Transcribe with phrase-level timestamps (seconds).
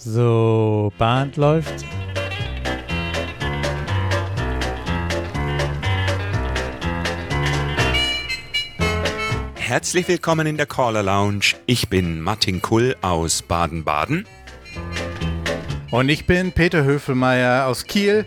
[0.00, 1.84] So, Band läuft.
[9.56, 11.56] Herzlich willkommen in der Caller Lounge.
[11.66, 14.24] Ich bin Martin Kull aus Baden-Baden.
[15.90, 18.24] Und ich bin Peter Höfelmeier aus Kiel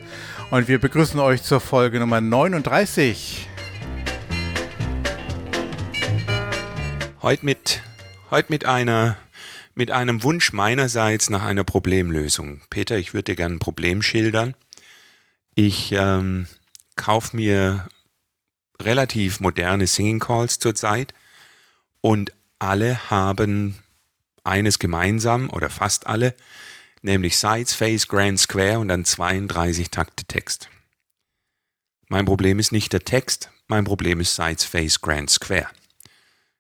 [0.50, 3.48] und wir begrüßen euch zur Folge Nummer 39.
[7.22, 7.82] Heute mit,
[8.30, 9.16] heute mit einer
[9.76, 12.62] mit einem Wunsch meinerseits nach einer Problemlösung.
[12.70, 14.56] Peter, ich würde dir gerne ein Problem schildern.
[15.56, 16.48] Ich ähm,
[16.96, 17.88] kaufe mir
[18.82, 21.14] relativ moderne Singing Calls zurzeit
[22.02, 23.76] und alle haben
[24.44, 26.36] eines gemeinsam oder fast alle,
[27.02, 30.70] nämlich Sides, Face, Grand Square und dann 32 Takte Text.
[32.08, 35.68] Mein Problem ist nicht der Text, mein Problem ist Sides, Face, Grand Square.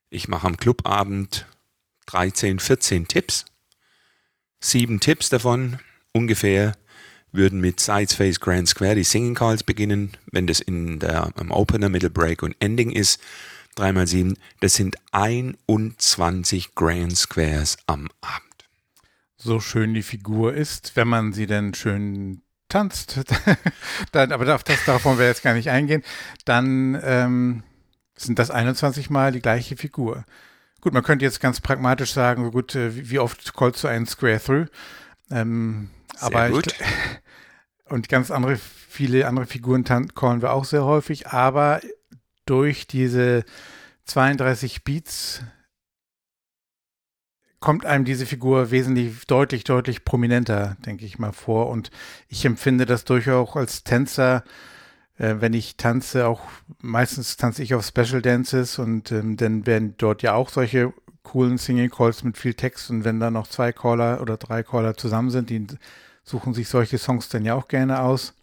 [0.09, 1.45] Ich mache am Clubabend
[2.07, 3.45] 13, 14 Tipps.
[4.59, 5.79] Sieben Tipps davon
[6.13, 6.73] ungefähr
[7.31, 11.51] würden mit Sides, Face, Grand Square die Singing Calls beginnen, wenn das in der, im
[11.51, 13.21] Opener, Middle Break und Ending ist
[13.76, 18.51] 3 mal 7, das sind 21 Grand Squares am Abend.
[19.37, 23.21] So schön die Figur ist, wenn man sie denn schön tanzt,
[24.11, 26.04] dann, aber das, wollen wir jetzt gar nicht eingehen,
[26.45, 27.63] dann ähm,
[28.15, 30.26] sind das 21 Mal die gleiche Figur.
[30.82, 34.40] Gut, man könnte jetzt ganz pragmatisch sagen, gut, äh, wie oft callst du einen Square
[34.40, 34.65] Through?
[35.29, 36.68] Ähm, aber gut.
[36.68, 36.82] Ich,
[37.91, 41.82] und ganz andere, viele andere Figuren callen wir auch sehr häufig, aber
[42.46, 43.46] durch diese
[44.05, 45.41] 32 Beats
[47.60, 51.70] kommt einem diese Figur wesentlich deutlich, deutlich prominenter, denke ich mal, vor.
[51.70, 51.91] Und
[52.27, 54.43] ich empfinde das durchaus als Tänzer,
[55.21, 56.41] äh, wenn ich tanze, auch
[56.81, 61.59] meistens tanze ich auf Special Dances und ähm, dann werden dort ja auch solche coolen
[61.59, 65.29] Singing Calls mit viel Text und wenn da noch zwei Caller oder drei Caller zusammen
[65.29, 65.67] sind, die
[66.23, 68.33] suchen sich solche Songs dann ja auch gerne aus.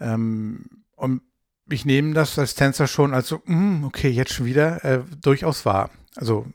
[0.00, 0.64] Ähm,
[0.96, 1.20] und
[1.68, 5.66] ich nehme das als Tänzer schon als so, mm, okay, jetzt schon wieder, äh, durchaus
[5.66, 5.90] wahr.
[6.16, 6.46] Also.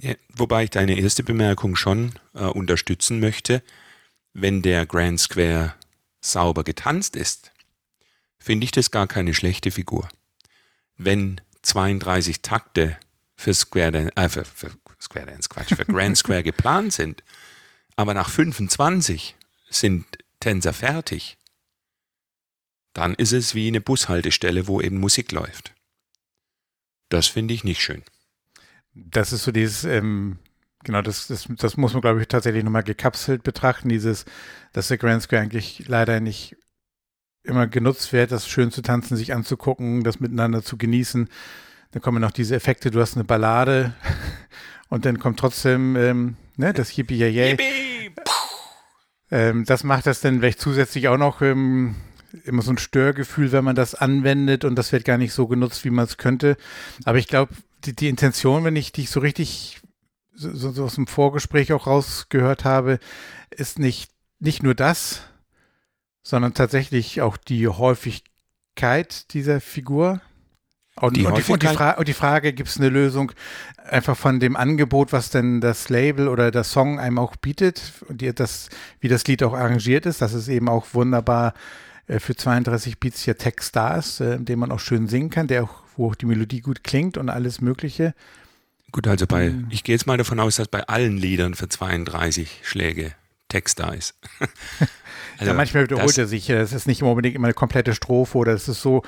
[0.00, 3.62] Ja, wobei ich deine erste Bemerkung schon äh, unterstützen möchte.
[4.32, 5.74] Wenn der Grand Square
[6.20, 7.52] sauber getanzt ist,
[8.38, 10.08] finde ich das gar keine schlechte Figur.
[10.96, 12.96] Wenn 32 Takte
[13.36, 17.22] für Square Dance, äh, für, für Square Dance, Quatsch, für Grand Square geplant sind,
[17.96, 19.36] aber nach 25
[19.70, 20.06] sind
[20.40, 21.36] Tänzer fertig,
[22.92, 25.74] dann ist es wie eine Bushaltestelle, wo eben Musik läuft.
[27.08, 28.02] Das finde ich nicht schön.
[28.94, 30.38] Das ist so dieses, ähm,
[30.84, 34.24] genau, das, das, das muss man, glaube ich, tatsächlich nochmal gekapselt betrachten, dieses,
[34.72, 36.56] dass der Grand Square eigentlich leider nicht
[37.42, 41.28] immer genutzt wird, das schön zu tanzen, sich anzugucken, das miteinander zu genießen.
[41.92, 43.94] Dann kommen noch diese Effekte, du hast eine Ballade
[44.88, 47.56] und dann kommt trotzdem ähm, ne, das Yippie Yay.
[49.30, 51.96] Ähm, das macht das dann vielleicht zusätzlich auch noch ähm,
[52.44, 55.84] immer so ein Störgefühl, wenn man das anwendet und das wird gar nicht so genutzt,
[55.84, 56.56] wie man es könnte.
[57.04, 59.80] Aber ich glaube, die, die, Intention, wenn ich dich so richtig
[60.34, 62.98] so, so aus dem Vorgespräch auch rausgehört habe,
[63.50, 65.22] ist nicht, nicht nur das,
[66.28, 70.20] sondern tatsächlich auch die Häufigkeit dieser Figur.
[70.96, 73.32] Und die, und und die, Fra und die Frage, gibt es eine Lösung
[73.82, 78.20] einfach von dem Angebot, was denn das Label oder der Song einem auch bietet, und
[78.20, 78.68] die, das,
[79.00, 81.54] wie das Lied auch arrangiert ist, dass es eben auch wunderbar
[82.08, 85.46] äh, für 32 Beats hier Text da ist, äh, den man auch schön singen kann,
[85.46, 88.12] der auch, wo auch die Melodie gut klingt und alles Mögliche.
[88.92, 91.70] Gut, also bei, ähm, ich gehe jetzt mal davon aus, dass bei allen Liedern für
[91.70, 93.14] 32 Schläge
[93.48, 94.14] Text da ist.
[95.38, 96.50] Also ja, manchmal wiederholt das, er sich.
[96.50, 99.04] Es ist nicht unbedingt immer eine komplette Strophe oder es ist so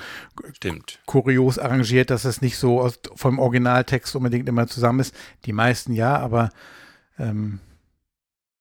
[0.53, 1.01] stimmt.
[1.05, 5.13] kurios arrangiert, dass es nicht so aus, vom Originaltext unbedingt immer zusammen ist.
[5.45, 6.51] Die meisten ja, aber
[7.19, 7.59] ähm,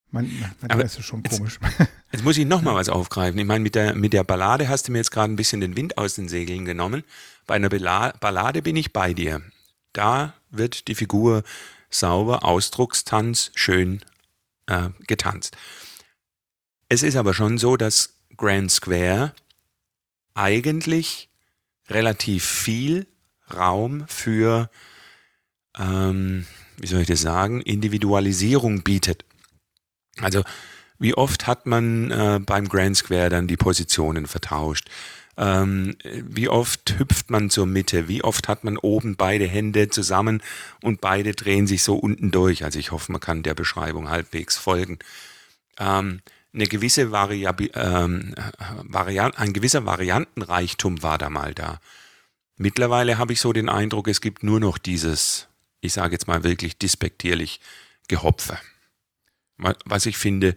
[0.10, 0.32] man,
[0.62, 1.60] manchmal ist es schon komisch.
[2.12, 3.38] Jetzt muss ich noch mal was aufgreifen.
[3.38, 5.78] Ich meine, mit der, mit der Ballade hast du mir jetzt gerade ein bisschen den
[5.78, 7.04] Wind aus den Segeln genommen.
[7.46, 9.44] Bei einer Ballade bin ich bei dir.
[9.94, 11.44] Da wird die Figur
[11.92, 14.02] sauber, Ausdruckstanz, schön
[14.66, 15.56] äh, getanzt.
[16.90, 19.34] Es ist aber schon so, dass Grand Square
[20.34, 21.30] eigentlich
[21.88, 23.06] relativ viel
[23.56, 24.72] Raum für,
[25.78, 26.48] ähm,
[26.78, 29.24] wie soll ich das sagen, Individualisierung bietet.
[30.20, 30.44] Also
[30.98, 34.90] wie oft hat man äh, beim Grand Square dann die Positionen vertauscht?
[35.38, 38.08] Ähm, wie oft hüpft man zur Mitte?
[38.08, 40.42] Wie oft hat man oben beide Hände zusammen
[40.82, 42.64] und beide drehen sich so unten durch?
[42.64, 44.98] Also ich hoffe, man kann der Beschreibung halbwegs folgen.
[45.78, 46.22] Ähm,
[46.54, 48.34] eine gewisse Variab ähm,
[48.84, 51.80] Varian ein gewisser Variantenreichtum war da mal da.
[52.58, 55.48] Mittlerweile habe ich so den Eindruck, es gibt nur noch dieses,
[55.80, 57.62] ich sage jetzt mal wirklich dispektierlich,
[58.08, 58.58] Gehopfe.
[59.58, 60.56] Was ich finde,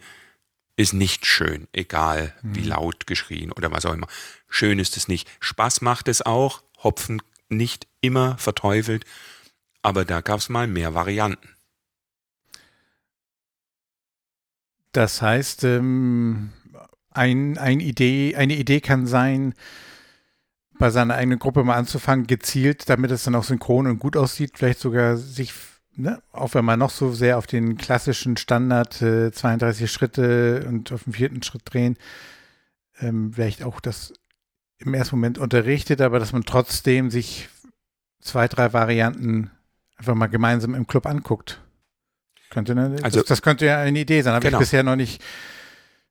[0.76, 2.68] ist nicht schön, egal wie Mhm.
[2.68, 4.08] laut geschrien oder was auch immer.
[4.48, 5.28] Schön ist es nicht.
[5.40, 6.62] Spaß macht es auch.
[6.82, 9.04] Hopfen nicht immer verteufelt.
[9.82, 11.51] Aber da gab es mal mehr Varianten.
[14.92, 16.50] Das heißt, ähm,
[17.10, 19.54] ein, ein Idee, eine Idee kann sein,
[20.78, 24.52] bei seiner eigenen Gruppe mal anzufangen, gezielt, damit es dann auch synchron und gut aussieht,
[24.56, 25.52] vielleicht sogar sich,
[25.94, 30.92] ne, auch wenn man noch so sehr auf den klassischen Standard äh, 32 Schritte und
[30.92, 31.96] auf den vierten Schritt drehen,
[33.00, 34.12] ähm, vielleicht auch das
[34.78, 37.48] im ersten Moment unterrichtet, aber dass man trotzdem sich
[38.20, 39.50] zwei, drei Varianten
[39.96, 41.60] einfach mal gemeinsam im Club anguckt.
[42.52, 44.34] Könnte ne, Also- das, das könnte ja eine Idee sein.
[44.34, 44.58] Habe Genau.
[44.58, 45.22] ich bisher noch nicht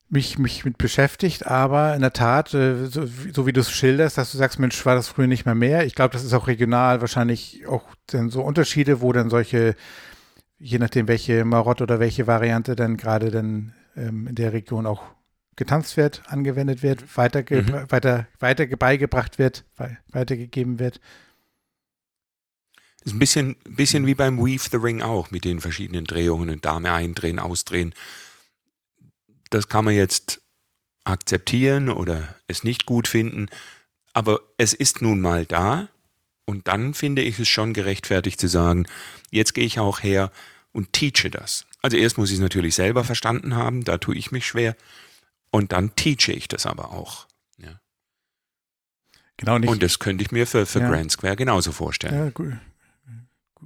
[0.09, 4.17] mich, mich mit beschäftigt, aber in der Tat, äh, so, so wie du es schilderst,
[4.17, 5.85] dass du sagst, Mensch, war das früher nicht mehr mehr.
[5.85, 9.75] Ich glaube, das ist auch regional wahrscheinlich auch dann so Unterschiede, wo dann solche,
[10.59, 15.01] je nachdem welche Marotte oder welche Variante dann gerade dann ähm, in der Region auch
[15.55, 17.85] getanzt wird, angewendet wird, weiterge Mhm.
[17.91, 20.99] weiter, weiter beigebracht wird, wei- weitergegeben wird.
[23.03, 26.65] Ist ein bisschen, bisschen wie beim Weave the Ring auch mit den verschiedenen Drehungen und
[26.65, 27.95] Dame eindrehen, ausdrehen.
[29.49, 30.41] Das kann man jetzt
[31.03, 33.47] akzeptieren oder es nicht gut finden,
[34.13, 35.89] aber es ist nun mal da
[36.45, 38.85] und dann finde ich es schon gerechtfertigt zu sagen,
[39.31, 40.31] jetzt gehe ich auch her
[40.71, 41.65] und teache das.
[41.81, 44.75] Also erst muss ich es natürlich selber verstanden haben, da tue ich mich schwer
[45.49, 47.25] und dann teache ich das aber auch.
[47.57, 47.79] Ja.
[49.37, 49.69] Genau nicht.
[49.69, 50.89] Und das könnte ich mir für, für Ja.
[50.89, 52.13] Grand Square genauso vorstellen.
[52.13, 52.51] Ja, gu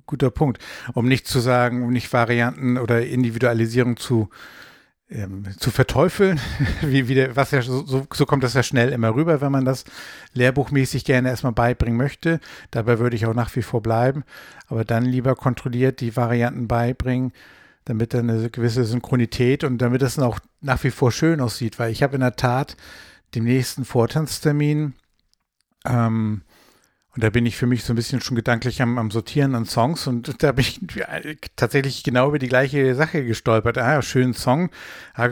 [0.06, 0.59] guter Punkt.
[0.94, 4.30] Um nicht zu sagen, um nicht Varianten oder Individualisierung zu,
[5.09, 6.39] ähm, zu verteufeln,
[6.81, 9.65] wie, wie der, was ja so, so, kommt das ja schnell immer rüber, wenn man
[9.65, 9.86] das
[10.33, 12.39] lehrbuchmäßig gerne erstmal beibringen möchte.
[12.71, 14.24] Dabei würde ich auch nach wie vor bleiben,
[14.68, 17.33] aber dann lieber kontrolliert die Varianten beibringen,
[17.86, 21.77] damit dann eine gewisse Synchronität und damit es dann auch nach wie vor schön aussieht,
[21.77, 22.75] weil ich habe in der Tat
[23.36, 24.94] den nächsten Vortanztermin
[25.86, 26.42] ähm,
[27.16, 29.66] und da bin ich für mich so ein bisschen schon gedanklich am, am Sortieren an
[29.66, 30.82] Songs und da bin ich
[31.56, 33.78] tatsächlich genau über die gleiche Sache gestolpert.
[33.78, 34.70] Ah, schönen Song.
[35.14, 35.30] Ah,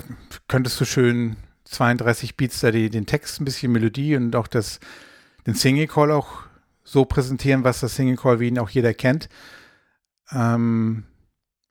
[0.48, 1.36] könntest du schön
[1.66, 4.80] 32 Beats da die, den Text, ein bisschen Melodie und auch das,
[5.46, 6.44] den Single Call auch
[6.86, 9.28] so präsentieren, was das Single Call wie ihn auch jeder kennt.
[10.32, 11.04] Ähm,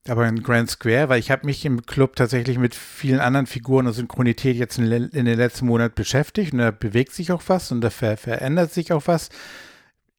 [0.08, 3.86] aber in Grand Square, weil ich habe mich im Club tatsächlich mit vielen anderen Figuren
[3.86, 7.70] und Synchronität jetzt in, in den letzten Monaten beschäftigt und da bewegt sich auch was
[7.72, 9.30] und da ver verändert sich auch was.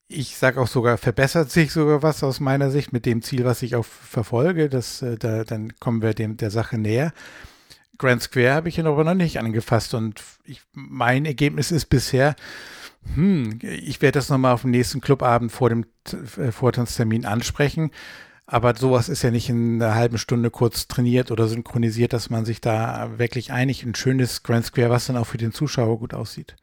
[0.07, 3.61] Ich sage auch sogar, verbessert sich sogar was aus meiner Sicht mit dem Ziel, was
[3.63, 4.69] ich auch verfolge.
[4.69, 7.13] Das, äh, da, dann kommen wir dem der Sache näher.
[7.97, 12.35] Grand Square habe ich aber noch nicht angefasst und ich, mein Ergebnis ist bisher,
[13.15, 15.85] hm, ich werde das nochmal auf dem nächsten Clubabend vor dem
[16.37, 17.91] äh, Vortanztermin ansprechen.
[18.45, 22.43] Aber sowas ist ja nicht in einer halben Stunde kurz trainiert oder synchronisiert, dass man
[22.45, 26.13] sich da wirklich einig ein schönes Grand Square, was dann auch für den Zuschauer gut
[26.13, 26.55] aussieht.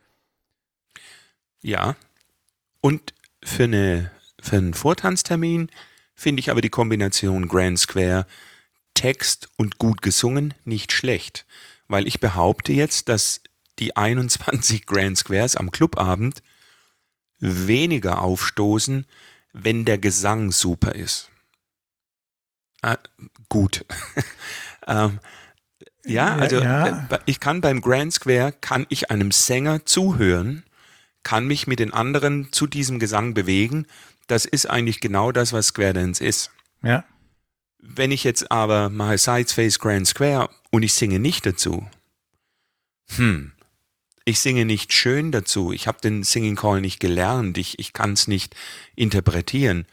[1.62, 1.96] Ja.
[2.80, 4.10] Und für, eine,
[4.40, 5.70] für einen Vortanztermin
[6.14, 8.26] finde ich aber die Kombination Grand Square,
[8.94, 11.46] Text und gut gesungen nicht schlecht.
[11.88, 13.40] Weil ich behaupte jetzt, dass
[13.78, 16.42] die 21 Grand Squares am Clubabend
[17.38, 19.06] weniger aufstoßen,
[19.52, 21.30] wenn der Gesang super ist.
[22.82, 22.98] Ah,
[23.48, 23.84] gut.
[24.86, 25.20] ähm,
[26.04, 27.06] ja, Ja, also ja.
[27.08, 30.64] äh, ich kann beim Grand Square, kann ich einem Sänger zuhören,
[31.22, 33.86] kann mich mit den anderen zu diesem Gesang bewegen.
[34.26, 36.50] Das ist eigentlich genau das, was Square Dance ist.
[36.82, 37.04] Ja,
[37.78, 41.86] Wenn ich jetzt aber mache Sidespace Grand Square und ich singe nicht dazu,
[43.16, 43.52] hm,
[44.24, 48.12] ich singe nicht schön dazu, ich habe den Singing Call nicht gelernt, ich, ich kann
[48.12, 48.54] es nicht
[48.94, 49.86] interpretieren,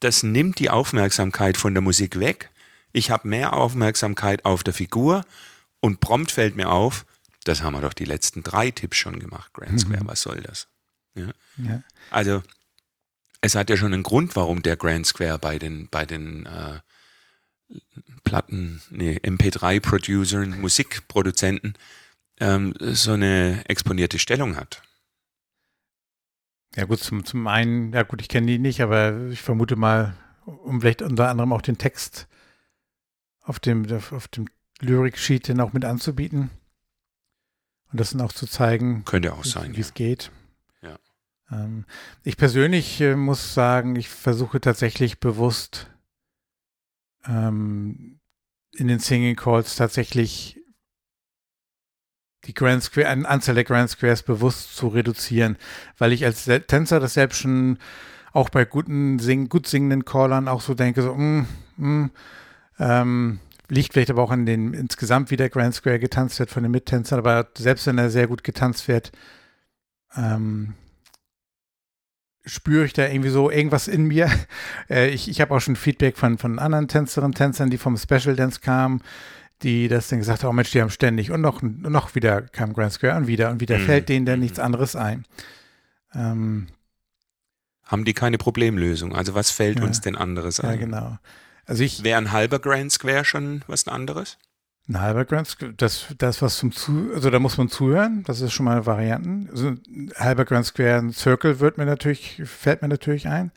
[0.00, 2.50] das nimmt die Aufmerksamkeit von der Musik weg.
[2.92, 5.24] Ich habe mehr Aufmerksamkeit auf der Figur
[5.80, 7.06] und prompt fällt mir auf,
[7.46, 10.68] das haben wir doch die letzten drei Tipps schon gemacht, Grand Square, was soll das?
[11.14, 11.32] Ja.
[11.58, 11.82] ja.
[12.10, 12.42] Also
[13.40, 16.80] es hat ja schon einen Grund, warum der Grand Square bei den, bei den äh,
[18.24, 21.74] Platten, nee, MP3-Producern, Musikproduzenten
[22.40, 24.82] ähm, so eine exponierte Stellung hat.
[26.74, 30.16] Ja gut, zum, zum einen, ja gut, ich kenne die nicht, aber ich vermute mal,
[30.44, 32.26] um vielleicht unter anderem auch den Text
[33.40, 34.48] auf dem, auf dem
[34.80, 36.50] Lyric-Sheet dann auch mit anzubieten
[37.96, 39.74] und das dann auch zu zeigen, Könnte auch sein.
[39.74, 40.30] wie es geht.
[40.82, 40.98] Ja.
[41.50, 41.86] Ähm,
[42.24, 45.90] ich persönlich äh, muss sagen, ich versuche tatsächlich bewusst
[47.26, 48.20] ähm,
[48.72, 50.60] in den Singing Calls tatsächlich
[52.44, 55.56] die Grand Square, eine Anzahl der Grand Squares bewusst zu reduzieren,
[55.96, 57.78] weil ich als Tänzer das selbst schon
[58.34, 61.46] auch bei guten Sing gut singenden Callern auch so denke, so, mm,
[61.78, 62.10] mm,
[62.78, 66.62] ähm, liegt vielleicht aber auch an den insgesamt, wie der Grand Square getanzt wird von
[66.62, 69.12] den Mittänzern, aber selbst wenn er sehr gut getanzt wird,
[70.16, 70.74] ähm,
[72.44, 74.30] spüre ich da irgendwie so irgendwas in mir.
[74.88, 77.96] Äh, ich ich habe auch schon Feedback von, von anderen Tänzerinnen und Tänzern, die vom
[77.96, 79.02] Special Dance kamen,
[79.62, 82.72] die das dann gesagt haben, oh Mensch, die haben ständig und noch, noch wieder kam
[82.72, 83.82] Grand Square und wieder und wieder mhm.
[83.82, 85.24] fällt denen dann nichts anderes ein.
[86.14, 86.68] Ähm,
[87.82, 89.12] haben die keine Problemlösung?
[89.12, 90.70] Also was fällt ja, uns denn anderes ein?
[90.70, 91.18] Ja, genau.
[91.66, 94.38] Also ich wäre ein halber Grand Square schon was anderes?
[94.88, 98.40] Ein halber Grand Square, das, das was zum Zu, also da muss man zuhören, das
[98.40, 99.48] ist schon mal Varianten.
[99.50, 103.50] Also ein halber Grand Square, ein Circle wird mir natürlich, fällt mir natürlich ein.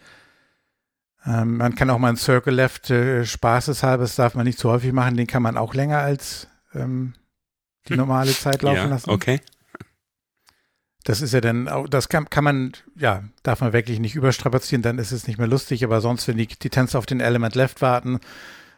[1.25, 4.69] Ähm, man kann auch mal ein Circle Left äh, spaßeshalber, das darf man nicht zu
[4.69, 7.13] häufig machen, den kann man auch länger als ähm,
[7.87, 7.97] die hm.
[7.97, 9.11] normale Zeit laufen ja, lassen.
[9.11, 9.39] Okay.
[11.09, 14.99] Das ist ja dann, das kann, kann man, ja, darf man wirklich nicht überstrapazieren, dann
[14.99, 17.81] ist es nicht mehr lustig, aber sonst, wenn die, die Tänzer auf den Element Left
[17.81, 18.19] warten,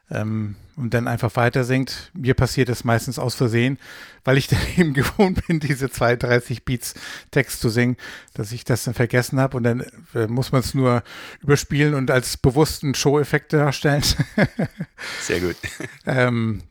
[0.09, 2.09] ähm, und dann einfach weiter singt.
[2.13, 3.77] Mir passiert das meistens aus Versehen,
[4.23, 6.93] weil ich dann eben gewohnt bin, diese 32 Beats
[7.31, 7.97] Text zu singen,
[8.33, 9.85] dass ich das dann vergessen habe und dann
[10.15, 11.03] äh, muss man es nur
[11.41, 14.03] überspielen und als bewussten Show-Effekte darstellen.
[15.21, 15.57] Sehr gut.
[16.05, 16.63] ähm,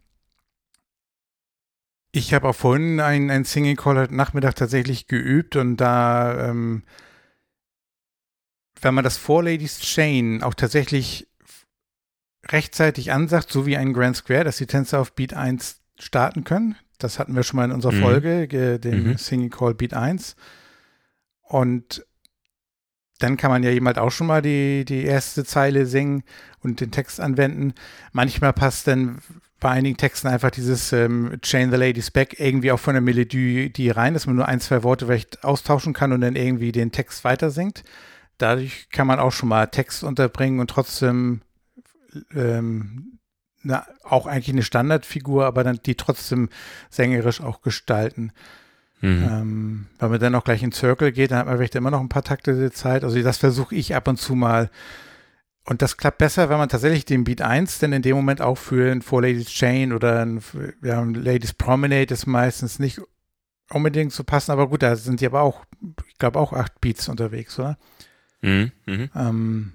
[2.12, 6.82] ich habe auch vorhin ein, ein Singing Call heute Nachmittag tatsächlich geübt und da, ähm,
[8.80, 11.28] wenn man das Four Ladies Chain auch tatsächlich
[12.48, 16.76] rechtzeitig ansagt, so wie ein Grand Square, dass die Tänzer auf Beat 1 starten können.
[16.98, 18.02] Das hatten wir schon mal in unserer mhm.
[18.02, 18.48] Folge,
[18.78, 19.16] den mhm.
[19.16, 20.36] Singing Call Beat 1.
[21.42, 22.04] Und
[23.18, 26.24] dann kann man ja jemand auch schon mal die, die erste Zeile singen
[26.60, 27.74] und den Text anwenden.
[28.12, 29.20] Manchmal passt dann
[29.60, 33.70] bei einigen Texten einfach dieses ähm, Chain the Ladies Back irgendwie auch von der Melodie
[33.70, 36.92] die rein, dass man nur ein, zwei Worte vielleicht austauschen kann und dann irgendwie den
[36.92, 37.84] Text weiter singt.
[38.38, 41.42] Dadurch kann man auch schon mal Text unterbringen und trotzdem
[42.34, 43.18] ähm,
[43.62, 46.48] na, auch eigentlich eine Standardfigur, aber dann die trotzdem
[46.88, 48.32] sängerisch auch gestalten.
[49.00, 49.28] Mhm.
[49.30, 52.00] Ähm, wenn man dann auch gleich in Circle geht, dann hat man vielleicht immer noch
[52.00, 53.04] ein paar Takte Zeit.
[53.04, 54.70] Also das versuche ich ab und zu mal.
[55.64, 58.56] Und das klappt besser, wenn man tatsächlich den Beat 1 denn in dem Moment auch
[58.56, 60.42] für ein Four Ladies Chain oder ein,
[60.82, 63.00] ja, ein Ladies Promenade ist meistens nicht
[63.70, 65.64] unbedingt zu passen, aber gut, da sind die aber auch,
[66.08, 67.78] ich glaube auch acht Beats unterwegs, oder?
[68.42, 68.72] Mhm.
[68.86, 69.10] Mhm.
[69.14, 69.72] Ähm,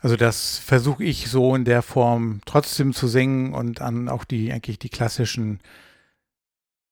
[0.00, 4.52] also das versuche ich so in der Form trotzdem zu singen und an auch die
[4.52, 5.60] eigentlich die klassischen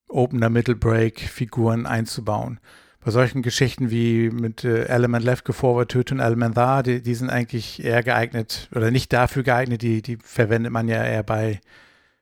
[0.09, 2.59] Opener Middle Break Figuren einzubauen.
[2.99, 7.15] Bei solchen Geschichten wie mit äh, Element Left Geforward Töte und Element Da, die, die,
[7.15, 11.61] sind eigentlich eher geeignet oder nicht dafür geeignet, die, die verwendet man ja eher bei,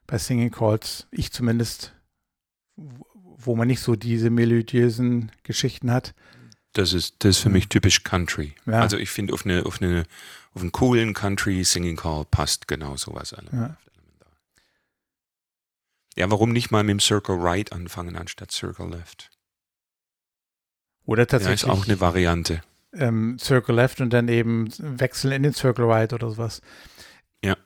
[0.05, 1.93] bei Singing Calls, ich zumindest,
[2.75, 6.13] wo man nicht so diese melodiösen Geschichten hat.
[6.73, 8.53] Das ist, das ist für mich typisch Country.
[8.65, 8.81] Ja.
[8.81, 10.05] Also ich finde auf eine, auf eine
[10.55, 13.35] auf einen coolen Country Singing Call passt genau sowas.
[13.51, 13.75] Ja.
[16.15, 19.29] ja, warum nicht mal mit dem Circle Right anfangen anstatt Circle Left?
[21.05, 21.61] Oder tatsächlich.
[21.63, 22.61] Ja, ist auch eine Variante.
[22.93, 26.61] Ähm, Circle Left und dann eben wechseln in den Circle Right oder sowas.
[27.43, 27.57] Ja.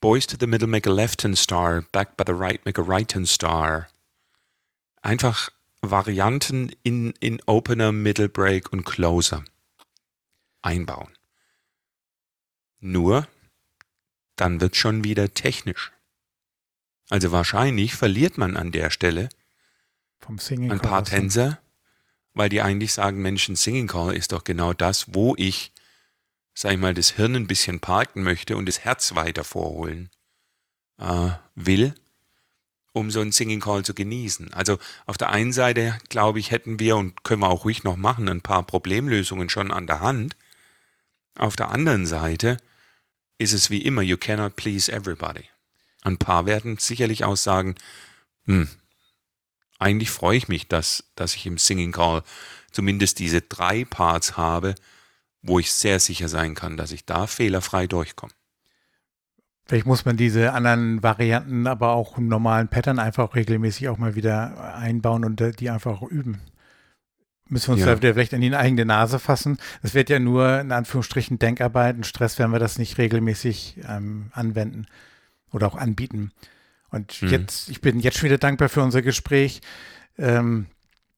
[0.00, 2.84] Boys to the middle make a left hand star, back by the right make a
[2.84, 3.88] right hand star.
[5.02, 9.44] Einfach Varianten in, in Opener, Middle Break und Closer
[10.62, 11.10] einbauen.
[12.78, 13.26] Nur,
[14.36, 15.92] dann wird schon wieder technisch.
[17.10, 19.28] Also wahrscheinlich verliert man an der Stelle
[20.26, 21.58] ein paar Tänzer,
[22.34, 25.72] weil die eigentlich sagen, Mensch, ein Singing Call ist doch genau das, wo ich,
[26.54, 30.10] sag ich mal, das Hirn ein bisschen parken möchte und das Herz weiter vorholen
[30.98, 31.94] äh, will,
[32.92, 34.52] um so einen Singing Call zu genießen.
[34.52, 37.96] Also auf der einen Seite, glaube ich, hätten wir und können wir auch ruhig noch
[37.96, 40.36] machen, ein paar Problemlösungen schon an der Hand.
[41.36, 42.58] Auf der anderen Seite
[43.38, 45.44] ist es wie immer, you cannot please everybody.
[46.02, 47.76] Ein paar werden sicherlich auch sagen,
[48.44, 48.68] hm,
[49.82, 52.22] eigentlich freue ich mich, dass, dass ich im Singing Call
[52.70, 54.74] zumindest diese drei Parts habe,
[55.42, 58.32] wo ich sehr sicher sein kann, dass ich da fehlerfrei durchkomme.
[59.66, 64.14] Vielleicht muss man diese anderen Varianten aber auch im normalen Pattern einfach regelmäßig auch mal
[64.14, 66.40] wieder einbauen und die einfach üben.
[67.48, 67.94] Müssen wir uns ja.
[67.94, 69.58] da vielleicht an die eigene Nase fassen.
[69.82, 74.30] Das wird ja nur in Anführungsstrichen Denkarbeit und Stress, wenn wir das nicht regelmäßig ähm,
[74.32, 74.86] anwenden
[75.52, 76.32] oder auch anbieten.
[76.92, 77.28] Und mhm.
[77.28, 79.60] jetzt, ich bin jetzt schon wieder dankbar für unser Gespräch.
[80.18, 80.66] Ähm,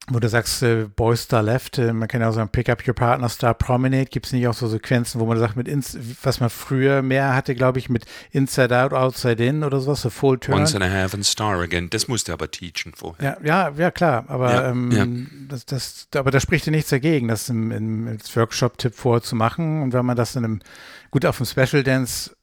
[0.07, 2.87] wo du sagst, äh, Boy Star Left, äh, man kann ja auch sagen, Pick Up
[2.87, 5.97] Your Partner Star Promenade, gibt es nicht auch so Sequenzen, wo man sagt, mit ins,
[6.21, 10.11] was man früher mehr hatte, glaube ich, mit Inside Out, Outside In oder sowas, so
[10.11, 10.59] Full Turn.
[10.59, 13.39] Once and a Half and Star Again, das musst du aber teachen vorher.
[13.43, 15.07] Ja, ja, ja klar, aber, ja, ähm, ja.
[15.49, 19.93] Das, das, aber da spricht ja nichts dagegen, das im, im, als Workshop-Tipp vorzumachen und
[19.93, 20.59] wenn man das in einem,
[21.09, 22.35] gut, auf dem Special Dance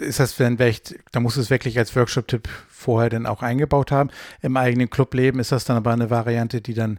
[0.00, 4.10] ist das dann vielleicht, da muss es wirklich als Workshop-Tipp vorher dann auch eingebaut haben.
[4.42, 6.98] Im eigenen Clubleben ist das dann aber eine Variante, die dann,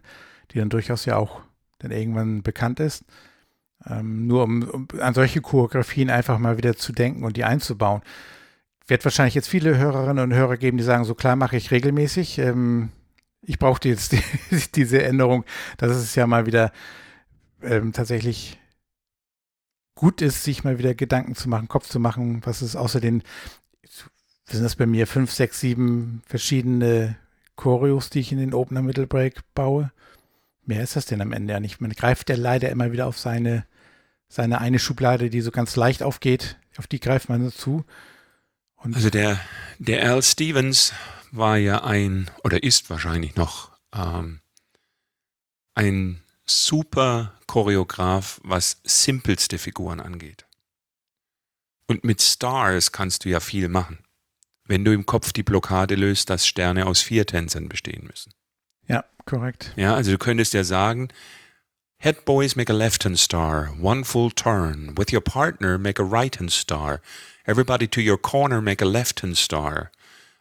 [0.50, 1.40] die dann durchaus ja auch
[1.78, 3.04] dann irgendwann bekannt ist.
[3.88, 8.02] Ähm, nur um, um, an solche Choreografien einfach mal wieder zu denken und die einzubauen.
[8.86, 12.38] Wird wahrscheinlich jetzt viele Hörerinnen und Hörer geben, die sagen, so klar mache ich regelmäßig.
[12.38, 12.90] Ähm,
[13.42, 14.22] ich brauchte jetzt die,
[14.74, 15.44] diese Änderung,
[15.78, 16.72] dass es ja mal wieder
[17.62, 18.58] ähm, tatsächlich
[19.94, 23.22] gut ist, sich mal wieder Gedanken zu machen, Kopf zu machen, was es außer den,
[24.46, 27.16] sind das bei mir fünf, sechs, sieben verschiedene
[27.56, 29.92] Choreos, die ich in den Opener Middle Break baue.
[30.64, 31.80] Mehr ist das denn am Ende ja nicht.
[31.80, 33.66] Man greift ja leider immer wieder auf seine,
[34.28, 37.84] seine eine Schublade, die so ganz leicht aufgeht, auf die greift man so zu.
[38.76, 39.40] Und also der,
[39.78, 40.92] der Al Stevens
[41.30, 44.40] war ja ein, oder ist wahrscheinlich noch, ähm,
[45.74, 50.46] ein super Choreograf, was simpelste Figuren angeht.
[51.86, 53.98] Und mit Stars kannst du ja viel machen,
[54.66, 58.32] wenn du im Kopf die Blockade löst, dass Sterne aus vier Tänzern bestehen müssen.
[58.88, 59.72] Ja, korrekt.
[59.76, 61.08] Ja, also du könntest ja sagen,
[61.98, 64.96] Head boys make a left hand star, one full turn.
[64.96, 67.00] With your partner make a right hand star.
[67.46, 69.92] Everybody to your corner make a left hand star.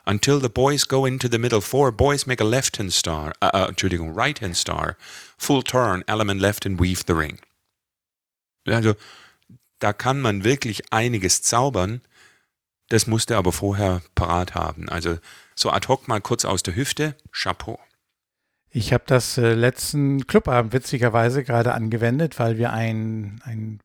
[0.07, 3.51] Until the boys go into the middle four, boys make a left hand star, uh,
[3.53, 4.97] uh, Entschuldigung, right hand star.
[5.41, 7.39] Full turn, element left and weave the ring.
[8.67, 8.93] Also,
[9.79, 12.01] da kann man wirklich einiges zaubern.
[12.89, 14.87] Das musste aber vorher parat haben.
[14.87, 15.17] Also,
[15.55, 17.79] so ad hoc mal kurz aus der Hüfte, Chapeau.
[18.69, 23.79] Ich habe das äh, letzten Clubabend witzigerweise gerade angewendet, weil wir ein, ein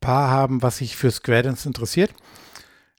[0.00, 2.14] Paar haben, was sich für Square Dance interessiert.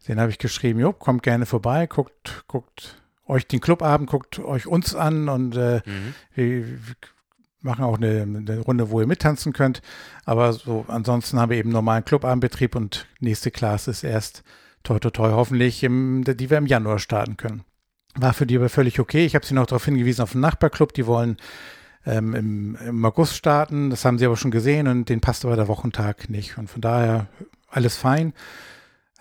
[0.09, 4.67] Den habe ich geschrieben, jo, kommt gerne vorbei, guckt, guckt euch den Clubabend, guckt euch
[4.67, 6.13] uns an und äh, mhm.
[6.33, 6.79] wir,
[7.65, 9.81] machen auch eine, eine, Runde, wo ihr mittanzen könnt.
[10.23, 14.43] Aber so ansonsten haben wir eben normalen Clubabendbetrieb und nächste Class ist erst
[14.83, 17.63] toi toi toi hoffentlich, im, die wir im Januar starten können.
[18.17, 19.25] War für die aber völlig okay.
[19.25, 20.93] Ich habe sie noch darauf hingewiesen auf den Nachbarclub.
[20.93, 21.35] Die wollen
[22.05, 23.89] ähm, im, im, August starten.
[23.89, 26.57] Das haben sie aber schon gesehen und den passt aber der Wochentag nicht.
[26.57, 27.27] Und von daher
[27.67, 28.33] alles fein.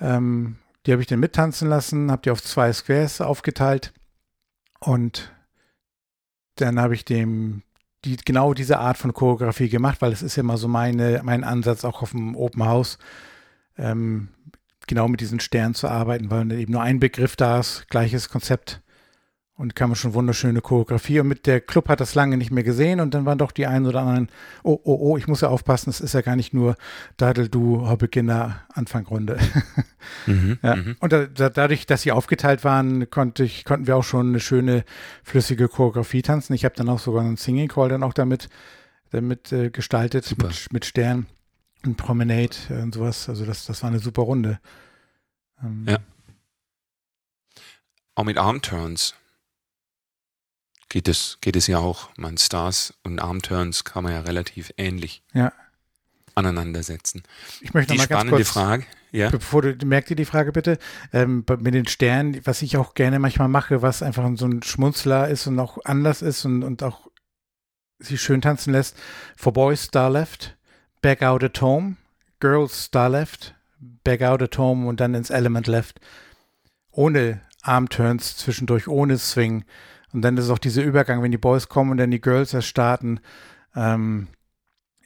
[0.00, 3.92] Ähm, die habe ich dann mittanzen lassen, habe die auf zwei Squares aufgeteilt
[4.80, 5.33] und
[6.57, 7.62] dann habe ich dem
[8.04, 11.44] die, genau diese Art von Choreografie gemacht, weil es ist ja immer so meine, mein
[11.44, 12.98] Ansatz auch auf dem Open House,
[13.76, 14.28] ähm,
[14.86, 18.82] genau mit diesen Sternen zu arbeiten, weil eben nur ein Begriff da ist, gleiches Konzept
[19.56, 21.20] und kam schon wunderschöne Choreografie.
[21.20, 23.66] Und mit der Club hat das lange nicht mehr gesehen und dann waren doch die
[23.66, 24.28] einen oder anderen,
[24.64, 26.76] oh, oh, oh, ich muss ja aufpassen, es ist ja gar nicht nur
[27.16, 29.38] Dadel, du, Beginner, Anfangrunde.
[30.26, 30.76] Mhm, ja.
[30.76, 30.96] Mhm.
[31.00, 34.40] Und da, da, dadurch, dass sie aufgeteilt waren, konnte ich, konnten wir auch schon eine
[34.40, 34.84] schöne,
[35.22, 36.52] flüssige Choreografie tanzen.
[36.52, 38.50] Ich habe dann auch sogar einen Singing Call dann auch damit,
[39.12, 41.26] damit äh, gestaltet, mit, mit Stern
[41.86, 43.30] und Promenade und sowas.
[43.30, 44.60] Also das, das war eine super Runde.
[45.62, 45.98] Ähm, ja.
[48.14, 49.14] Auch mit Armturns
[50.94, 52.11] geht es, geht es ja auch.
[52.16, 55.52] Man Stars und Armturns kann man ja relativ ähnlich ja.
[56.37, 57.24] aneinandersetzen.
[57.62, 58.87] Ich möchte die noch mal ganz kurz, Frage.
[59.11, 59.28] Ja.
[59.30, 60.78] Bevor du merkt ihr die Frage bitte,
[61.12, 65.26] ähm, mit den Sternen, was ich auch gerne manchmal mache, was einfach so ein Schmunzler
[65.26, 67.09] ist und auch anders ist und, und auch
[67.98, 68.96] sie schön tanzen lässt.
[69.37, 70.57] For Boys Star Left,
[71.02, 71.96] Back Out at Home,
[72.38, 73.57] Girls Star Left,
[74.04, 75.98] Back Out at Home und dann ins Element Left.
[76.92, 79.64] Ohne Armturns zwischendurch, ohne Swing.
[80.14, 82.68] Und dann ist auch dieser Übergang, wenn die Boys kommen und dann die Girls erst
[82.68, 83.18] starten.
[83.74, 84.29] Ähm,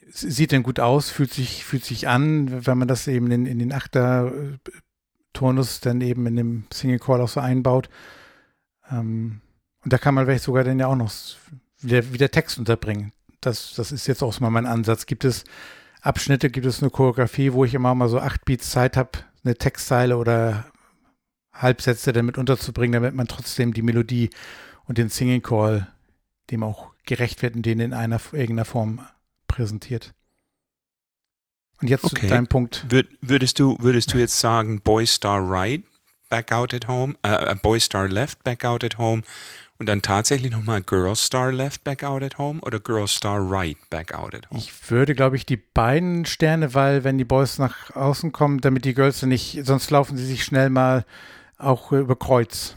[0.07, 3.57] sieht dann gut aus, fühlt sich, fühlt sich an, wenn man das eben in, in
[3.57, 7.89] den Achter-Turnus dann eben in dem Single Call auch so einbaut.
[8.91, 9.41] Ähm,
[9.83, 11.11] und da kann man vielleicht sogar dann ja auch noch
[11.79, 13.11] wieder, wieder Text unterbringen.
[13.41, 15.07] Das, das ist jetzt auch mal mein Ansatz.
[15.07, 15.43] Gibt es
[16.01, 19.09] Abschnitte, gibt es eine Choreografie, wo ich immer mal so acht Beats Zeit habe,
[19.43, 20.65] eine Textzeile oder
[21.51, 24.29] Halbsätze damit unterzubringen, damit man trotzdem die Melodie
[24.89, 25.87] und den Singing Call
[26.49, 28.99] dem auch gerecht wird und den in einer irgendeiner Form
[29.47, 30.13] präsentiert.
[31.79, 32.21] Und jetzt okay.
[32.21, 32.85] zu deinem Punkt.
[32.89, 35.83] Wür würdest du, würdest du jetzt sagen, Boy Star Right,
[36.29, 39.21] back out at home, äh, Boy Star Left, back out at home
[39.77, 43.77] und dann tatsächlich nochmal Girl Star Left, back out at home oder Girl Star Right,
[43.91, 44.59] back out at home?
[44.59, 48.85] Ich würde, glaube ich, die beiden Sterne, weil wenn die Boys nach außen kommen, damit
[48.85, 51.05] die Girls nicht, sonst laufen sie sich schnell mal
[51.59, 52.75] auch über Kreuz.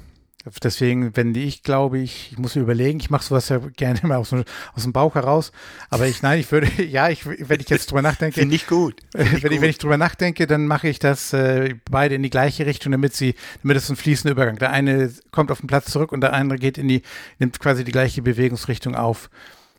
[0.62, 4.16] Deswegen, wenn ich glaube, ich, ich muss mir überlegen, ich mache sowas ja gerne mal
[4.16, 5.52] aus, aus, dem Bauch heraus.
[5.88, 8.40] Aber ich, nein, ich würde, ja, ich, wenn ich jetzt drüber nachdenke.
[8.40, 9.00] Finde ich gut.
[9.16, 9.52] Find ich wenn, gut.
[9.52, 12.92] Ich, wenn ich drüber nachdenke, dann mache ich das äh, beide in die gleiche Richtung,
[12.92, 14.58] damit sie, damit es ein fließender Übergang.
[14.58, 17.02] Der eine kommt auf den Platz zurück und der andere geht in die,
[17.38, 19.30] nimmt quasi die gleiche Bewegungsrichtung auf.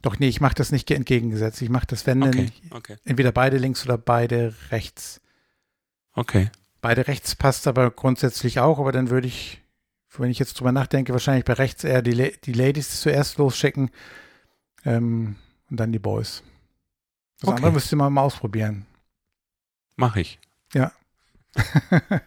[0.04, 1.62] Doch nee, ich mache das nicht entgegengesetzt.
[1.62, 2.96] Ich mache das, wenn okay, okay.
[3.06, 5.22] entweder beide links oder beide rechts.
[6.14, 6.52] Okay.
[6.82, 9.63] Beide rechts passt aber grundsätzlich auch, aber dann würde ich,
[10.22, 13.90] wenn ich jetzt drüber nachdenke, wahrscheinlich bei rechts eher die, die Ladies zuerst losschicken
[14.86, 15.36] ähm,
[15.70, 16.44] und dann die Boys.
[17.40, 17.58] Das okay.
[17.58, 18.86] andere müsst ihr mal, mal ausprobieren.
[19.96, 20.40] Mach ich.
[20.74, 20.92] Ja.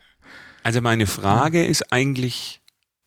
[0.63, 2.61] also meine Frage ist eigentlich,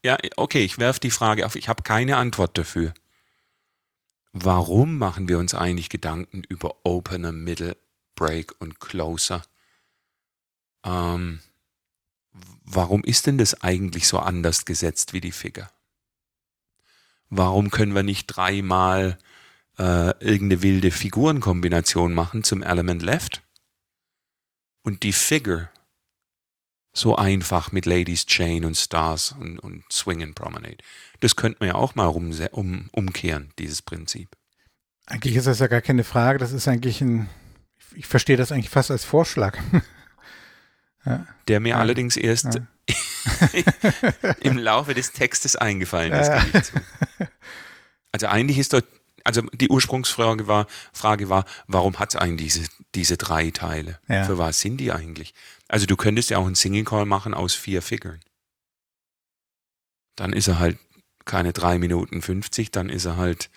[0.03, 1.55] ja, okay, ich werfe die Frage auf.
[1.55, 2.93] Ich habe keine Antwort dafür.
[4.31, 7.77] Warum machen wir uns eigentlich Gedanken über Opener, Middle,
[8.15, 9.41] Break und Closer?
[10.85, 11.39] Ähm,
[12.63, 15.69] warum ist denn das eigentlich so anders gesetzt wie die Figure?
[17.29, 19.17] Warum können wir nicht dreimal
[19.77, 23.43] äh, irgendeine wilde Figurenkombination machen zum Element Left?
[24.81, 25.69] Und die Figure
[26.93, 30.77] so einfach mit Ladies Chain und Stars und, und Swing and Promenade.
[31.19, 34.29] Das könnte man ja auch mal um, um, umkehren, dieses Prinzip.
[35.05, 37.29] Eigentlich ist das ja gar keine Frage, das ist eigentlich ein,
[37.95, 39.57] ich verstehe das eigentlich fast als Vorschlag.
[41.05, 41.25] ja.
[41.47, 41.77] Der mir ja.
[41.77, 42.67] allerdings erst ja.
[44.41, 46.73] im Laufe des Textes eingefallen ist.
[48.12, 48.85] Also eigentlich ist dort,
[49.23, 53.99] also die Ursprungsfrage war, Frage war, warum hat es eigentlich diese, diese drei Teile?
[54.07, 55.33] Für was sind die eigentlich?
[55.67, 58.19] Also du könntest ja auch einen Single Call machen aus vier Figuren.
[60.15, 60.77] Dann ist er halt
[61.25, 63.49] keine drei Minuten 50, dann ist er halt,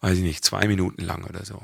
[0.00, 1.62] weiß ich nicht, zwei Minuten lang oder so.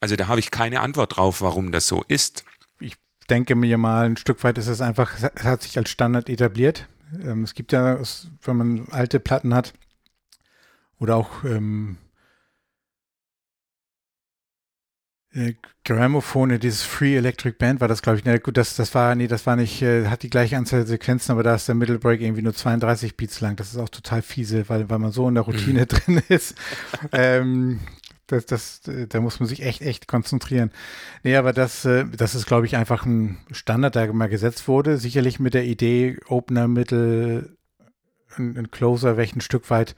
[0.00, 2.44] Also da habe ich keine Antwort drauf, warum das so ist.
[2.80, 2.96] Ich
[3.32, 6.86] denke mir mal, ein Stück weit ist es einfach, es hat sich als Standard etabliert.
[7.24, 7.98] Ähm, es gibt ja,
[8.42, 9.72] wenn man alte Platten hat
[10.98, 11.96] oder auch ähm,
[15.32, 18.24] äh, Grammophone, dieses Free Electric Band war das, glaube ich.
[18.26, 21.32] Ne, gut, das, das war, nee, das war nicht, äh, hat die gleiche Anzahl Sequenzen,
[21.32, 23.56] aber da ist der Middle Break irgendwie nur 32 Beats lang.
[23.56, 25.86] Das ist auch total fiese, weil, weil man so in der Routine mhm.
[25.88, 26.54] drin ist.
[27.12, 27.80] ähm,
[28.32, 30.70] das, das, da muss man sich echt, echt konzentrieren.
[31.22, 34.98] Nee, aber das, äh, das ist, glaube ich, einfach ein Standard, der mal gesetzt wurde.
[34.98, 37.56] Sicherlich mit der Idee, Opener, Mittel,
[38.36, 39.94] ein Closer, welchen Stück weit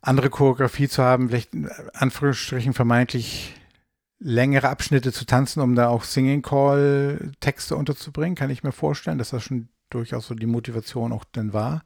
[0.00, 3.54] andere Choreografie zu haben, vielleicht in Anführungsstrichen vermeintlich
[4.18, 9.18] längere Abschnitte zu tanzen, um da auch Singing Call Texte unterzubringen, kann ich mir vorstellen,
[9.18, 11.82] dass das schon durchaus so die Motivation auch dann war.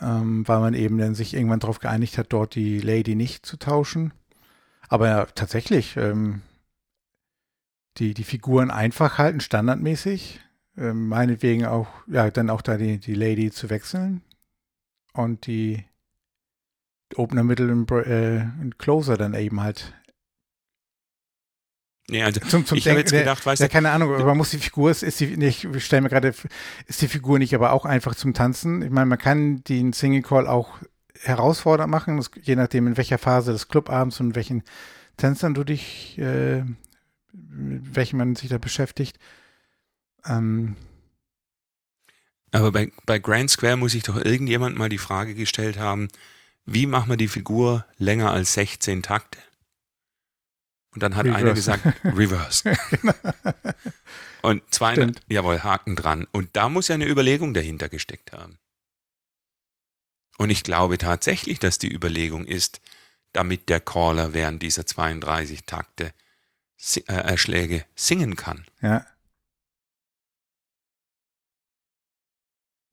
[0.00, 3.56] Ähm, weil man eben dann sich irgendwann darauf geeinigt hat, dort die Lady nicht zu
[3.56, 4.12] tauschen.
[4.88, 6.42] Aber ja, tatsächlich, ähm,
[7.98, 10.40] die, die Figuren einfach halten, standardmäßig.
[10.76, 14.22] Ähm, meinetwegen auch, ja, dann auch da die, die Lady zu wechseln.
[15.12, 15.84] Und die
[17.16, 19.92] Opener, Middle und, äh, und Closer dann eben halt
[22.12, 23.64] Nee, also zum, zum ich habe jetzt gedacht, weißt du.
[23.64, 26.34] Ja, keine Ahnung, aber muss die Figur, ist, ist die, ich stelle mir gerade,
[26.86, 28.82] ist die Figur nicht aber auch einfach zum Tanzen?
[28.82, 30.76] Ich meine, man kann den Single Call auch
[31.22, 34.62] herausfordernd machen, das, je nachdem, in welcher Phase des Clubabends und welchen
[35.16, 36.64] Tänzern du dich, äh,
[37.32, 39.18] mit welchen man sich da beschäftigt.
[40.26, 40.76] Ähm,
[42.50, 46.08] aber bei, bei Grand Square muss ich doch irgendjemand mal die Frage gestellt haben,
[46.66, 49.38] wie machen wir die Figur länger als 16 Takte?
[50.94, 51.38] Und dann hat Reverse.
[51.44, 52.76] einer gesagt, Reverse.
[52.90, 53.14] genau.
[54.42, 55.20] Und zwei, Stimmt.
[55.28, 56.26] jawohl, Haken dran.
[56.32, 58.58] Und da muss ja eine Überlegung dahinter gesteckt haben.
[60.38, 62.80] Und ich glaube tatsächlich, dass die Überlegung ist,
[63.32, 66.12] damit der Caller während dieser 32 Takte
[66.94, 68.64] äh, Erschläge singen kann.
[68.80, 69.06] Ja.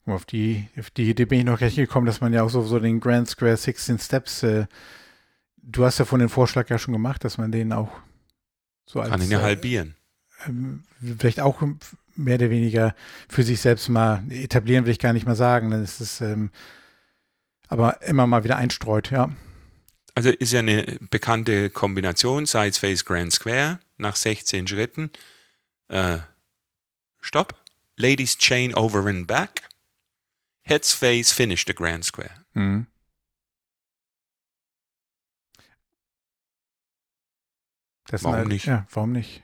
[0.05, 2.61] Auf die, auf die Idee bin ich noch recht gekommen, dass man ja auch so,
[2.63, 4.65] so den Grand Square 16 Steps äh,
[5.71, 7.91] Du hast ja von den Vorschlag ja schon gemacht, dass man den auch
[8.85, 9.11] so als.
[9.11, 9.95] Kann ihn ja halbieren.
[10.45, 10.51] Äh,
[11.17, 11.61] vielleicht auch
[12.15, 12.95] mehr oder weniger
[13.29, 15.71] für sich selbst mal etablieren, will ich gar nicht mal sagen.
[15.71, 16.51] Dann ist es ähm,
[17.67, 19.29] aber immer mal wieder einstreut, ja.
[20.15, 25.11] Also ist ja eine bekannte Kombination, Sides Face Grand Square nach 16 Schritten.
[25.87, 26.17] Äh,
[27.21, 27.55] Stopp.
[27.95, 29.63] Ladies Chain over and back.
[30.61, 32.31] Heads Face Finish the Grand Square.
[32.53, 32.87] Mhm.
[38.09, 38.65] Das warum halt, nicht?
[38.65, 39.43] Ja, warum nicht?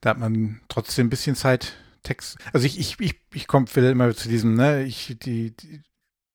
[0.00, 2.38] Da hat man trotzdem ein bisschen Zeit, Text.
[2.52, 5.82] Also ich, ich, ich, ich komme immer zu diesem, ne, ich, die, die,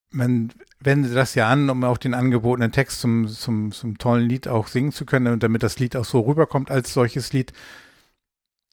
[0.09, 4.47] man wendet das ja an, um auch den angebotenen Text zum, zum, zum tollen Lied
[4.47, 7.51] auch singen zu können und damit das Lied auch so rüberkommt als solches Lied.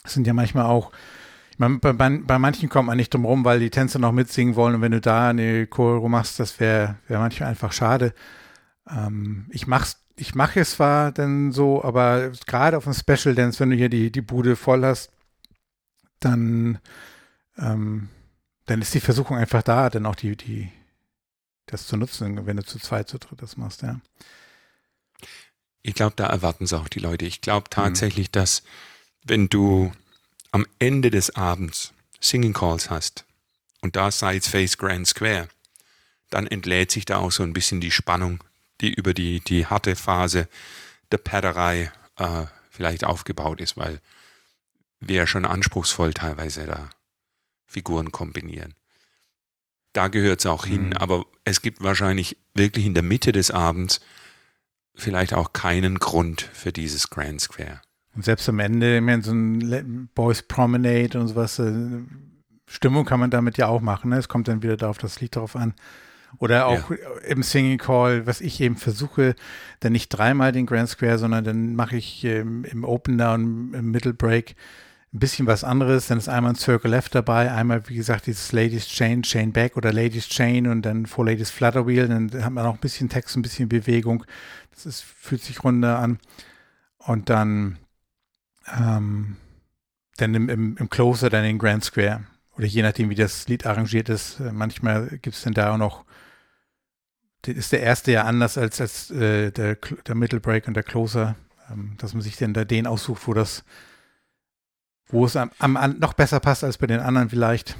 [0.04, 0.92] Das sind ja manchmal auch,
[1.50, 4.54] ich meine, bei, bei, manchen kommt man nicht drum rum, weil die Tänzer noch mitsingen
[4.54, 8.14] wollen und wenn du da eine Choreo machst, das wäre wär manchmal einfach schade.
[8.88, 13.58] Ähm, ich mach's ich mache es zwar dann so, aber gerade auf dem Special Dance,
[13.60, 15.10] wenn du hier die, die Bude voll hast,
[16.20, 16.78] dann,
[17.58, 18.08] ähm,
[18.66, 20.70] dann ist die Versuchung einfach da, dann auch die, die,
[21.66, 24.00] das zu nutzen, wenn du zu zweit, zu dritt das machst, ja.
[25.82, 27.26] Ich glaube, da erwarten es auch die Leute.
[27.26, 28.32] Ich glaube tatsächlich, mhm.
[28.32, 28.62] dass
[29.22, 29.92] wenn du
[30.50, 33.26] am Ende des Abends Singing Calls hast
[33.82, 35.48] und da Sides Face Grand Square,
[36.30, 38.42] dann entlädt sich da auch so ein bisschen die Spannung,
[38.80, 40.48] die über die, die harte Phase
[41.12, 44.00] der Padderei äh, vielleicht aufgebaut ist, weil
[45.00, 46.90] wir ja schon anspruchsvoll teilweise da
[47.66, 48.74] Figuren kombinieren.
[49.92, 50.92] Da gehört es auch hin, mhm.
[50.94, 54.00] aber es gibt wahrscheinlich wirklich in der Mitte des Abends
[54.94, 57.80] vielleicht auch keinen Grund für dieses Grand Square.
[58.14, 62.02] Und selbst am Ende, ich meine, so ein Boys Promenade und sowas, äh,
[62.66, 64.10] Stimmung kann man damit ja auch machen.
[64.10, 64.18] Ne?
[64.18, 65.74] Es kommt dann wieder darauf das Lied darauf an.
[66.38, 66.96] Oder auch ja.
[67.26, 69.34] im Singing Call, was ich eben versuche,
[69.80, 73.90] dann nicht dreimal den Grand Square, sondern dann mache ich ähm, im Opener und im
[73.90, 74.56] Middle Break
[75.14, 76.08] ein bisschen was anderes.
[76.08, 79.76] Dann ist einmal ein Circle Left dabei, einmal, wie gesagt, dieses Ladies Chain, Chain Back
[79.76, 82.08] oder Ladies Chain und dann Four Ladies Flutter Wheel.
[82.08, 84.24] Dann hat man auch ein bisschen Text, ein bisschen Bewegung.
[84.72, 86.18] Das ist, fühlt sich runter an.
[86.98, 87.78] Und dann,
[88.76, 89.36] ähm,
[90.16, 92.24] dann im, im, im Closer dann den Grand Square.
[92.56, 94.40] Oder je nachdem, wie das Lied arrangiert ist.
[94.40, 96.04] Äh, manchmal gibt es dann da auch noch
[97.48, 99.76] ist der erste ja anders als, als äh, der,
[100.06, 101.36] der Middle Break und der Closer,
[101.70, 103.64] ähm, dass man sich dann da den aussucht, wo das,
[105.06, 107.76] wo es am, am, noch besser passt als bei den anderen vielleicht.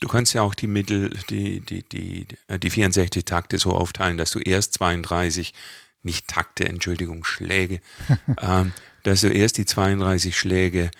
[0.00, 2.26] Du kannst ja auch die Mittel, die, die, die,
[2.58, 5.54] die 64 Takte so aufteilen, dass du erst 32,
[6.02, 7.80] nicht Takte, Entschuldigung, Schläge,
[8.40, 8.72] ähm,
[9.04, 10.90] dass du erst die 32 Schläge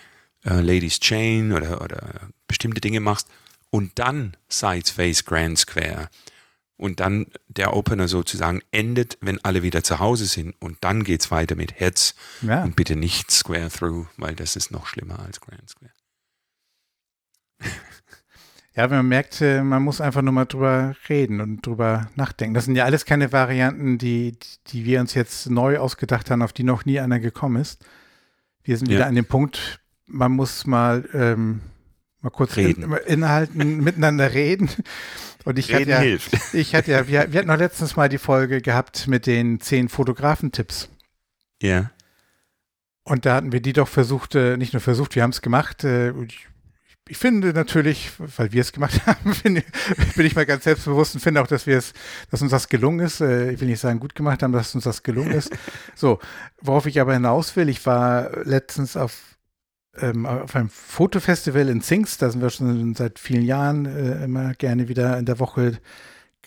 [0.43, 3.27] äh, Ladies Chain oder, oder bestimmte Dinge machst
[3.69, 6.09] und dann Sides Face Grand Square
[6.77, 11.21] und dann der Opener sozusagen endet, wenn alle wieder zu Hause sind und dann geht
[11.21, 12.63] es weiter mit Heads ja.
[12.63, 15.91] und bitte nicht Square Through, weil das ist noch schlimmer als Grand Square.
[18.75, 22.53] Ja, wenn man merkt, äh, man muss einfach nur mal drüber reden und drüber nachdenken.
[22.53, 24.37] Das sind ja alles keine Varianten, die,
[24.67, 27.83] die wir uns jetzt neu ausgedacht haben, auf die noch nie einer gekommen ist.
[28.63, 28.97] Wir sind ja.
[28.97, 31.61] wieder an dem Punkt, man muss mal, ähm,
[32.21, 32.83] mal kurz reden.
[32.83, 34.69] In, inhalten, miteinander reden
[35.47, 36.33] und ich Reden hatte ja, hilft.
[36.53, 39.87] ich hatte ja, wir, wir hatten noch letztens mal die Folge gehabt mit den zehn
[39.87, 40.89] Fotografentipps.
[41.61, 41.91] Ja.
[43.03, 45.85] Und da hatten wir die doch versucht, äh, nicht nur versucht, wir haben es gemacht.
[45.85, 46.49] Äh, ich,
[47.07, 49.63] ich, finde natürlich, weil wir es gemacht haben, finde,
[50.17, 51.93] bin ich mal ganz selbstbewusst und finde auch, dass wir es,
[52.29, 53.21] dass uns das gelungen ist.
[53.21, 55.49] Äh, ich will nicht sagen, gut gemacht haben, dass uns das gelungen ist.
[55.95, 56.19] So,
[56.59, 59.36] worauf ich aber hinaus will, ich war letztens auf
[59.99, 64.53] ähm, auf einem Fotofestival in Zings, da sind wir schon seit vielen Jahren äh, immer
[64.53, 65.79] gerne wieder in der Woche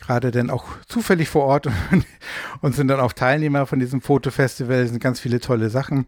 [0.01, 1.69] gerade dann auch zufällig vor Ort
[2.61, 6.07] und, sind dann auch Teilnehmer von diesem Fotofestival, es sind ganz viele tolle Sachen.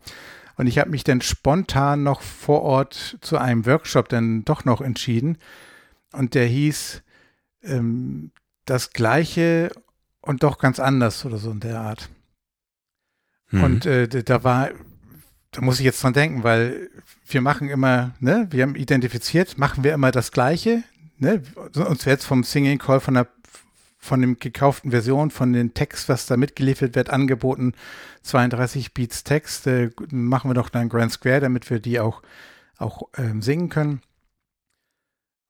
[0.56, 4.80] Und ich habe mich dann spontan noch vor Ort zu einem Workshop dann doch noch
[4.80, 5.38] entschieden.
[6.12, 7.02] Und der hieß
[7.62, 8.32] ähm,
[8.64, 9.72] das Gleiche
[10.20, 12.10] und doch ganz anders oder so in der Art.
[13.50, 13.64] Mhm.
[13.64, 14.70] Und äh, da war,
[15.52, 16.90] da muss ich jetzt dran denken, weil
[17.26, 20.82] wir machen immer, ne, wir haben identifiziert, machen wir immer das Gleiche,
[21.18, 21.42] ne,
[21.74, 23.28] uns jetzt vom Singing Call von der
[23.98, 27.72] von dem gekauften Version, von den Text, was da mitgeliefert wird, angeboten,
[28.22, 32.20] 32 Beats Text, äh, machen wir doch dann Grand Square, damit wir die auch,
[32.78, 34.02] auch ähm, singen können.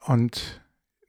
[0.00, 0.61] Und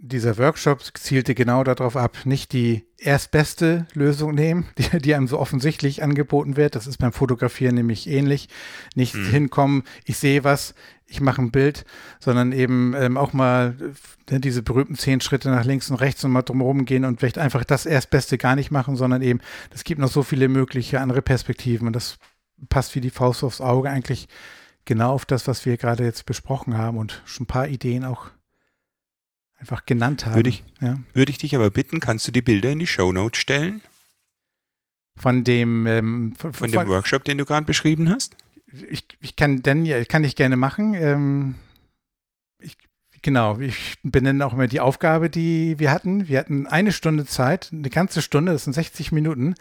[0.05, 5.39] dieser Workshop zielte genau darauf ab, nicht die erstbeste Lösung nehmen, die, die, einem so
[5.39, 6.75] offensichtlich angeboten wird.
[6.75, 8.49] Das ist beim Fotografieren nämlich ähnlich.
[8.95, 9.25] Nicht mhm.
[9.27, 11.85] hinkommen, ich sehe was, ich mache ein Bild,
[12.19, 13.75] sondern eben ähm, auch mal
[14.29, 17.37] äh, diese berühmten zehn Schritte nach links und rechts und mal drumherum gehen und vielleicht
[17.37, 19.39] einfach das Erstbeste gar nicht machen, sondern eben,
[19.73, 22.17] es gibt noch so viele mögliche andere Perspektiven und das
[22.67, 24.27] passt wie die Faust aufs Auge eigentlich
[24.83, 28.31] genau auf das, was wir gerade jetzt besprochen haben und schon ein paar Ideen auch
[29.63, 30.36] einfach genannt haben.
[30.36, 30.99] Würde ich, ja.
[31.13, 33.82] würde ich dich aber bitten, kannst du die Bilder in die Show Notes stellen?
[35.15, 38.36] Von dem ähm, von, von, dem Workshop, den du gerade beschrieben hast?
[38.89, 40.95] Ich, ich kann denn kann ich gerne machen.
[40.95, 41.56] Ähm,
[42.60, 42.78] ich,
[43.21, 46.28] genau, ich benenne auch immer die Aufgabe, die wir hatten.
[46.28, 49.56] Wir hatten eine Stunde Zeit, eine ganze Stunde, das sind 60 Minuten,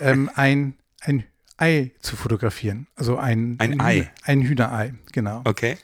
[0.00, 1.24] ähm, ein, ein
[1.56, 2.86] Ei zu fotografieren.
[2.96, 4.12] Also ein, ein, ein Ei.
[4.24, 5.40] Ein Hühnerei, genau.
[5.44, 5.78] Okay.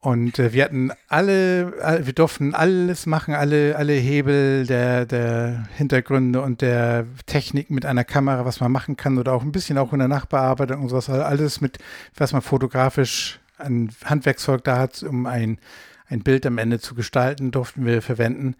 [0.00, 5.68] Und äh, wir hatten alle, all, wir durften alles machen, alle, alle Hebel der, der
[5.76, 9.76] Hintergründe und der Technik mit einer Kamera, was man machen kann oder auch ein bisschen
[9.76, 11.10] auch in der Nachbearbeitung und sowas.
[11.10, 11.78] Alles mit,
[12.16, 15.58] was man fotografisch an Handwerkszeug da hat, um ein,
[16.06, 18.54] ein Bild am Ende zu gestalten, durften wir verwenden.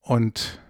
[0.00, 0.60] Und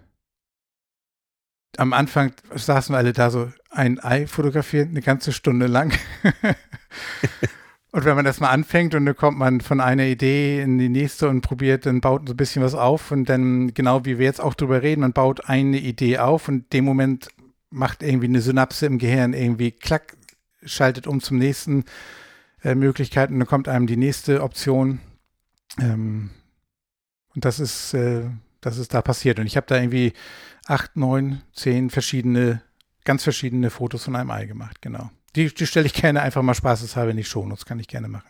[1.77, 5.91] am Anfang saßen wir alle da so ein Ei fotografieren, eine ganze Stunde lang.
[7.97, 10.87] Und wenn man das mal anfängt und dann kommt man von einer Idee in die
[10.87, 14.25] nächste und probiert, dann baut so ein bisschen was auf und dann, genau wie wir
[14.27, 17.29] jetzt auch drüber reden, man baut eine Idee auf und in dem Moment
[17.71, 20.15] macht irgendwie eine Synapse im Gehirn irgendwie klack,
[20.61, 21.85] schaltet um zum nächsten
[22.63, 24.99] äh, Möglichkeit und dann kommt einem die nächste Option.
[25.79, 26.29] Ähm,
[27.33, 28.25] und das ist, äh,
[28.61, 29.39] das ist da passiert.
[29.39, 30.13] Und ich habe da irgendwie
[30.67, 32.61] acht, neun, zehn verschiedene,
[33.05, 35.09] ganz verschiedene Fotos von einem Ei gemacht, genau.
[35.35, 38.29] Die, die stelle ich gerne einfach mal spaßeshalber in die Shownotes, kann ich gerne machen.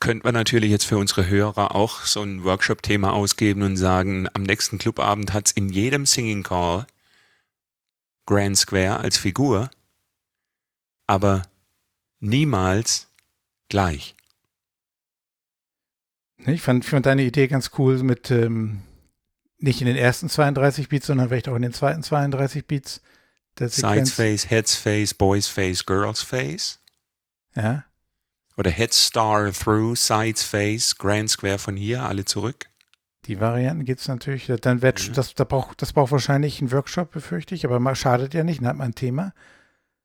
[0.00, 4.44] Könnte man natürlich jetzt für unsere Hörer auch so ein Workshop-Thema ausgeben und sagen, am
[4.44, 6.86] nächsten Clubabend hat es in jedem Singing Call
[8.26, 9.70] Grand Square als Figur,
[11.06, 11.42] aber
[12.20, 13.08] niemals
[13.68, 14.14] gleich.
[16.46, 18.82] Ich fand, ich fand deine Idee ganz cool mit ähm,
[19.58, 23.02] nicht in den ersten 32 Beats, sondern vielleicht auch in den zweiten 32 Beats.
[23.58, 26.80] Sides Face, Heads Face, Boys Face, Girls Face.
[27.54, 27.84] Ja.
[28.56, 32.66] Oder Head Star Through, Sides Face, Grand Square von hier, alle zurück.
[33.26, 34.50] Die Varianten gibt es natürlich.
[34.60, 35.12] Dann wird, ja.
[35.12, 38.68] das, das, braucht, das braucht wahrscheinlich einen Workshop, befürchte ich, aber schadet ja nicht, dann
[38.68, 39.32] hat man ein Thema.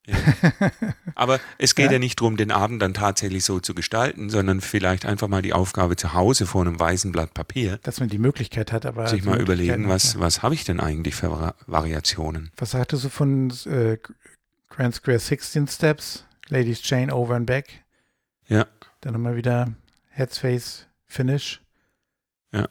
[0.05, 0.15] Ja.
[1.15, 1.93] Aber es geht ja.
[1.93, 5.53] ja nicht darum, den Abend dann tatsächlich so zu gestalten, sondern vielleicht einfach mal die
[5.53, 7.79] Aufgabe zu Hause vor einem weißen Blatt Papier.
[7.83, 9.07] Dass man die Möglichkeit hat, aber.
[9.07, 12.51] Sich mal überlegen, was, was habe ich denn eigentlich für Variationen?
[12.57, 13.97] Was sagtest du von äh,
[14.69, 17.83] Grand Square 16 Steps, Ladies Chain Over and Back?
[18.47, 18.67] Ja.
[19.01, 19.73] Dann nochmal wieder
[20.09, 21.61] Heads Face Finish.
[22.51, 22.67] Ja.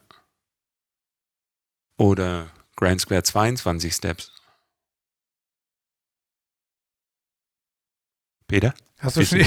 [1.96, 4.41] Oder Grand Square 22 Steps.
[8.52, 8.74] Peter?
[8.98, 9.38] Hast du schon?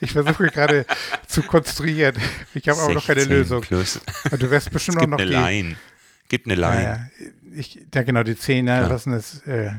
[0.00, 0.86] ich versuche gerade
[1.26, 2.14] zu konstruieren.
[2.54, 3.62] Ich habe auch noch keine Lösung.
[3.62, 4.00] Plus.
[4.38, 5.34] Du wirst bestimmt es auch noch eine die.
[5.34, 5.76] Line.
[6.28, 6.82] Gibt eine Line.
[6.84, 7.08] Ja,
[7.52, 9.72] ich, ja genau, die 10, ja, was ist, äh,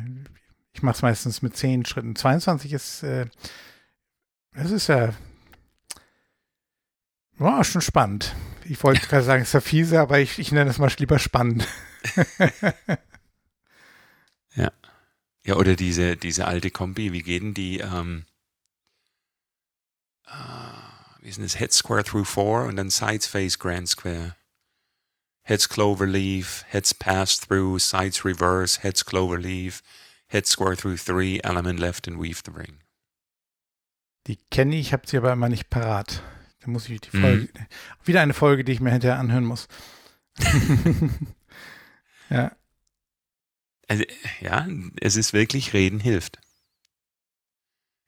[0.73, 2.17] ich mache es meistens mit 10 Schritten.
[2.17, 3.27] 22 ist, äh,
[4.53, 5.13] das ist ja,
[7.37, 8.35] war schon spannend.
[8.65, 11.17] Ich wollte gerade sagen, es ist ja fiese, aber ich, ich nenne es mal lieber
[11.17, 11.65] spannend.
[15.45, 15.55] ja.
[15.55, 18.25] Oder diese, diese alte Kombi, wie geht denn die, ähm,
[20.27, 21.57] uh, wie ist denn das?
[21.57, 24.35] Head Square through four und dann Sides Face Grand Square.
[25.43, 29.81] Heads Clover Leaf, Heads Pass through, Sides Reverse, Heads Clover Leaf,
[30.27, 32.79] Head Square through three, Element left and Weave the Ring.
[34.27, 36.21] Die kenne ich, habe sie aber immer nicht parat.
[36.61, 37.65] Da muss ich die Folge, mhm.
[38.05, 39.67] wieder eine Folge, die ich mir hinterher anhören muss.
[42.29, 42.51] ja.
[43.91, 44.05] Also,
[44.39, 44.69] ja,
[45.01, 46.39] es ist wirklich Reden hilft.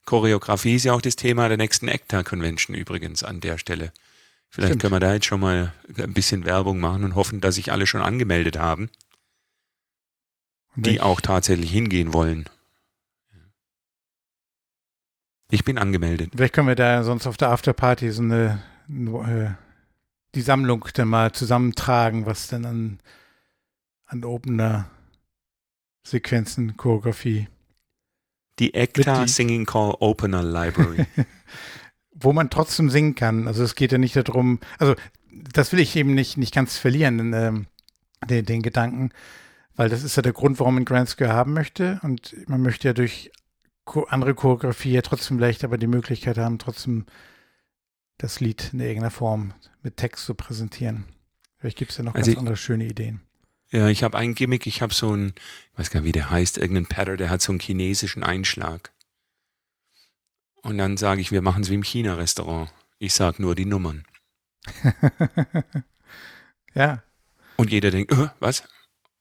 [0.05, 3.91] Choreografie ist ja auch das Thema der nächsten ACTA Convention übrigens an der Stelle.
[4.47, 4.81] Vielleicht Stimmt.
[4.81, 7.85] können wir da jetzt schon mal ein bisschen Werbung machen und hoffen, dass sich alle
[7.85, 8.91] schon angemeldet haben,
[10.77, 12.45] die auch tatsächlich hingehen wollen.
[15.51, 16.31] Ich bin angemeldet.
[16.33, 21.09] Vielleicht können wir da sonst auf der Afterparty so eine, eine äh, die Sammlung dann
[21.09, 22.99] mal zusammentragen, was denn an,
[24.05, 24.89] an Opener
[26.05, 27.47] Sequenzen, Choreografie.
[28.59, 31.05] Die ECTA Singing Call Opener Library.
[32.13, 33.47] Wo man trotzdem singen kann.
[33.47, 34.95] Also es geht ja nicht darum, also
[35.31, 37.67] das will ich eben nicht, nicht ganz verlieren, ähm,
[38.29, 39.09] den, den Gedanken,
[39.75, 41.99] weil das ist ja der Grund, warum man Grand Square haben möchte.
[42.03, 43.31] Und man möchte ja durch
[44.07, 47.05] andere Choreografie ja trotzdem leicht aber die Möglichkeit haben, trotzdem
[48.17, 51.05] das Lied in irgendeiner Form mit Text zu präsentieren.
[51.57, 53.21] Vielleicht gibt es ja noch also ganz andere schöne Ideen.
[53.73, 55.33] Ja, ich habe ein Gimmick, ich habe so ein,
[55.71, 58.91] ich weiß gar nicht, wie der heißt, irgendein Pattern, der hat so einen chinesischen Einschlag.
[60.61, 62.71] Und dann sage ich, wir machen es wie im China-Restaurant.
[62.99, 64.05] Ich sage nur die Nummern.
[66.75, 67.01] ja.
[67.57, 68.63] Und jeder denkt, äh, was?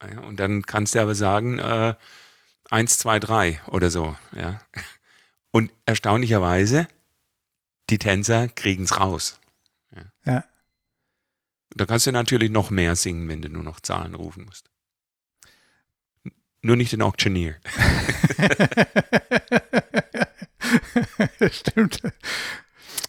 [0.03, 1.95] Ja, und dann kannst du aber sagen, äh,
[2.69, 4.17] eins, zwei, drei oder so.
[4.33, 4.61] Ja.
[5.51, 6.89] Und erstaunlicherweise,
[7.89, 9.41] die Tänzer kriegen es raus.
[9.97, 10.03] Ja.
[10.27, 10.45] ja.
[11.75, 14.71] Da kannst du natürlich noch mehr singen, wenn du nur noch Zahlen rufen musst.
[16.63, 17.57] Nur nicht den Auctioneer.
[21.51, 22.01] Stimmt.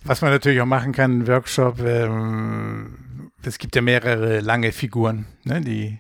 [0.04, 5.62] Was man natürlich auch machen kann, Workshop, ähm, es gibt ja mehrere lange Figuren, ne,
[5.62, 6.00] die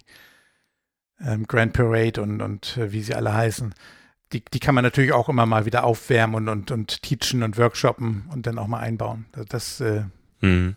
[1.21, 3.73] ähm, Grand Parade und, und äh, wie sie alle heißen.
[4.33, 7.57] Die, die kann man natürlich auch immer mal wieder aufwärmen und, und, und teachen und
[7.57, 9.25] workshoppen und dann auch mal einbauen.
[9.47, 10.05] Das, äh,
[10.41, 10.75] mhm.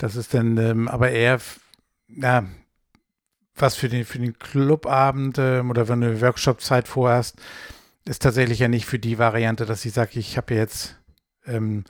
[0.00, 1.38] Das ist dann ähm, aber eher,
[2.08, 2.46] ja,
[3.54, 7.38] was für den, für den Clubabend ähm, oder wenn du eine Workshop-Zeit vorhast,
[8.06, 10.96] ist tatsächlich ja nicht für die Variante, dass ich sage, ich habe jetzt
[11.44, 11.84] ähm,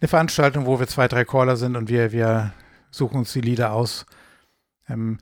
[0.00, 2.52] eine Veranstaltung, wo wir zwei, drei Caller sind und wir, wir
[2.92, 4.06] suchen uns die Lieder aus.
[4.88, 5.18] Ähm,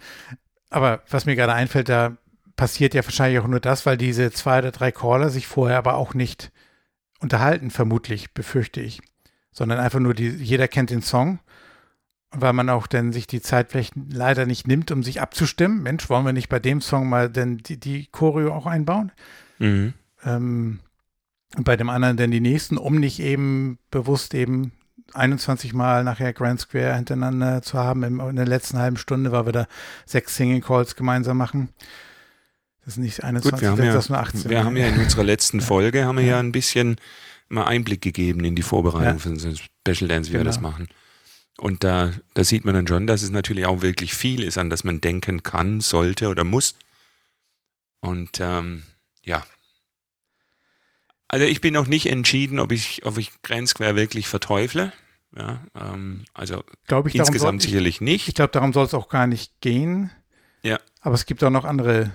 [0.68, 2.18] aber was mir gerade einfällt, da
[2.56, 5.94] passiert ja wahrscheinlich auch nur das, weil diese zwei oder drei Caller sich vorher aber
[5.94, 6.52] auch nicht
[7.20, 9.00] unterhalten, vermutlich, befürchte ich.
[9.50, 11.38] Sondern einfach nur, die, jeder kennt den Song
[12.36, 15.82] weil man auch dann sich die Zeit vielleicht leider nicht nimmt, um sich abzustimmen.
[15.82, 19.12] Mensch, wollen wir nicht bei dem Song mal denn die, die Choreo auch einbauen?
[19.58, 19.94] Mhm.
[20.24, 20.80] Ähm,
[21.56, 24.72] und bei dem anderen dann die nächsten, um nicht eben bewusst eben
[25.12, 29.46] 21 Mal nachher Grand Square hintereinander zu haben in, in der letzten halben Stunde, weil
[29.46, 29.66] wir da
[30.06, 31.68] sechs Single Calls gemeinsam machen.
[32.84, 34.50] Das ist nicht 21, Gut, wir haben, das ja, nur 18.
[34.50, 36.96] wir haben ja in unserer letzten Folge haben wir ja ein bisschen
[37.48, 39.18] mal Einblick gegeben in die Vorbereitung Ja.
[39.18, 40.70] für unseren Special Dance, wie wir das Genau.
[40.70, 40.88] machen.
[41.58, 44.70] Und da, da sieht man dann schon, dass es natürlich auch wirklich viel ist, an
[44.70, 46.74] das man denken kann, sollte oder muss.
[48.00, 48.82] Und ähm,
[49.22, 49.44] ja.
[51.28, 54.92] Also ich bin noch nicht entschieden, ob ich, ob ich Grand Square wirklich verteufle.
[55.36, 58.28] Ja, ähm, also glaube ich, insgesamt soll, ich, sicherlich nicht.
[58.28, 60.10] ich glaube, darum soll es auch gar nicht gehen.
[60.62, 60.78] Ja.
[61.00, 62.10] Aber es gibt auch noch andere.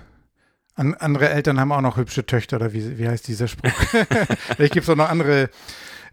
[0.74, 3.72] An, andere Eltern haben auch noch hübsche Töchter, oder wie, wie heißt dieser Spruch?
[4.56, 5.50] Vielleicht gibt es auch noch andere,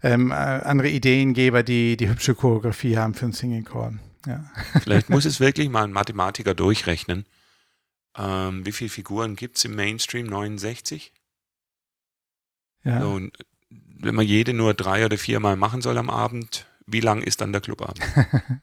[0.02, 3.98] ähm, äh, andere Ideengeber, die die hübsche Choreografie haben für einen Singing Call.
[4.26, 4.44] Ja.
[4.82, 7.24] Vielleicht muss es wirklich mal ein Mathematiker durchrechnen.
[8.16, 10.26] Ähm, wie viele Figuren gibt es im Mainstream?
[10.26, 11.12] 69?
[12.84, 13.00] ja.
[13.00, 13.36] So, und
[13.70, 17.52] wenn man jede nur drei oder viermal machen soll am Abend, wie lang ist dann
[17.52, 18.00] der Clubabend?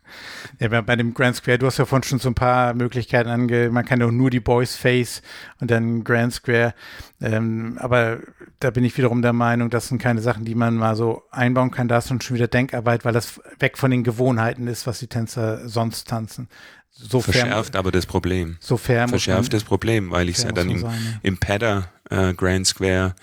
[0.60, 3.70] Ja, bei, dem Grand Square, du hast ja vorhin schon so ein paar Möglichkeiten ange,
[3.72, 5.22] man kann ja auch nur die Boys Face
[5.60, 6.74] und dann Grand Square.
[7.20, 8.20] Ähm, aber
[8.60, 11.72] da bin ich wiederum der Meinung, das sind keine Sachen, die man mal so einbauen
[11.72, 11.90] kann.
[11.90, 15.08] Da ist dann schon wieder Denkarbeit, weil das weg von den Gewohnheiten ist, was die
[15.08, 16.48] Tänzer sonst tanzen.
[16.92, 18.56] Sofern, Verschärft aber das Problem.
[18.62, 22.34] sofern Verschärft man, das Problem, weil ich es ja dann im, sein, im Padder äh,
[22.34, 23.16] Grand Square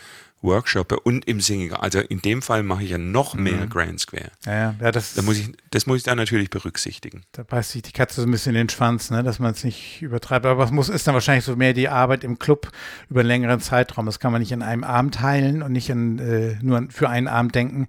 [0.43, 1.72] workshoppe und im Singing.
[1.72, 3.70] Also in dem Fall mache ich ja noch mehr Mhm.
[3.70, 4.30] Grand Square.
[4.45, 4.53] ja.
[4.53, 7.22] Ja, ja, das, Da muss ich, das muss ich dann natürlich berücksichtigen.
[7.32, 9.64] da beißt sich die Katze so ein bisschen in den Schwanz, ne, dass man es
[9.64, 10.45] nicht übertreibt.
[10.45, 12.70] Aber muss, ist dann wahrscheinlich so mehr die Arbeit im Club
[13.09, 14.05] über einen längeren Zeitraum.
[14.07, 17.28] Das kann man nicht in einem Abend teilen und nicht an, äh, nur für einen
[17.28, 17.88] Abend denken.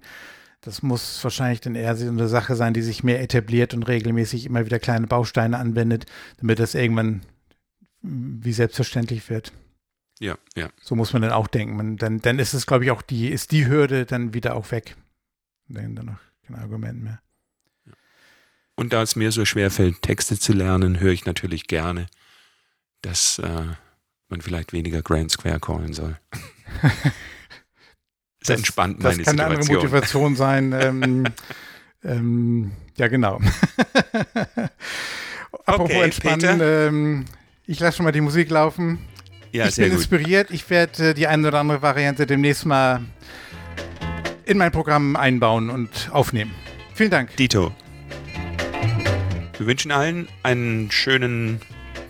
[0.60, 4.46] Das muss wahrscheinlich dann eher so eine Sache sein, die sich mehr etabliert und regelmäßig
[4.46, 6.06] immer wieder kleine Bausteine anwendet,
[6.38, 7.20] damit das irgendwann
[8.00, 9.52] wie selbstverständlich wird.
[10.20, 10.68] Ja, ja.
[10.80, 11.76] So muss man dann auch denken.
[11.76, 14.70] Man, dann, dann ist es, glaube ich, auch die, ist die Hürde dann wieder auch
[14.70, 14.96] weg.
[15.68, 17.20] Dann, dann noch kein Argument mehr.
[18.76, 22.06] Und da es mir so schwer fällt, Texte zu lernen, höre ich natürlich gerne,
[23.02, 23.66] dass äh,
[24.28, 26.18] man vielleicht weniger Grand Square callen soll.
[28.40, 29.90] Das, Das- entspannt Das meine kann eine andere Situation.
[29.90, 30.72] Motivation sein.
[30.74, 31.24] ähm,
[32.02, 33.40] ähm, ja, genau.
[35.64, 37.24] Apropos Okay, entspannen, ähm,
[37.66, 38.98] ich lasse schon mal die Musik laufen.
[39.54, 39.98] Ja, ich bin gut.
[39.98, 40.50] inspiriert.
[40.50, 43.02] Ich werde äh, die eine oder andere Variante demnächst mal
[44.44, 46.50] in mein Programm einbauen und aufnehmen.
[46.92, 47.36] Vielen Dank.
[47.36, 47.72] Dito.
[49.56, 51.60] Wir wünschen allen einen schönen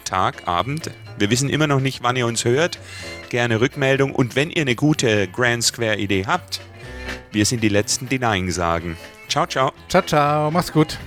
[0.06, 0.90] Tag, Abend.
[1.18, 2.78] Wir wissen immer noch nicht, wann ihr uns hört.
[3.28, 4.14] Gerne Rückmeldung.
[4.14, 6.62] Und wenn ihr eine gute Grand Square Idee habt,
[7.30, 8.96] wir sind die Letzten, die Nein sagen.
[9.28, 9.72] Ciao, ciao.
[9.90, 10.50] Ciao, ciao.
[10.50, 10.98] Mach's gut.